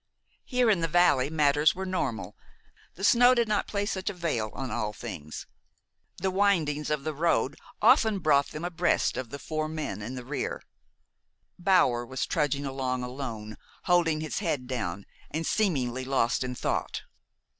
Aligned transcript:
Here, 0.45 0.67
in 0.71 0.79
the 0.79 0.87
valley, 0.87 1.29
matters 1.29 1.75
were 1.75 1.85
normal. 1.85 2.35
The 2.95 3.03
snow 3.03 3.35
did 3.35 3.47
not 3.47 3.67
place 3.67 3.91
such 3.91 4.09
a 4.09 4.13
veil 4.15 4.49
on 4.55 4.71
all 4.71 4.93
things. 4.93 5.45
The 6.17 6.31
windings 6.31 6.89
of 6.89 7.03
the 7.03 7.13
road 7.13 7.55
often 7.83 8.17
brought 8.17 8.47
them 8.47 8.65
abreast 8.65 9.15
of 9.15 9.29
the 9.29 9.37
four 9.37 9.69
men 9.69 10.01
in 10.01 10.15
the 10.15 10.25
rear. 10.25 10.63
Bower 11.59 12.03
was 12.03 12.25
trudging 12.25 12.65
along 12.65 13.03
alone, 13.03 13.57
holding 13.83 14.21
his 14.21 14.39
head 14.39 14.65
down, 14.65 15.05
and 15.29 15.45
seemingly 15.45 16.03
lost 16.03 16.43
in 16.43 16.55
thought. 16.55 17.03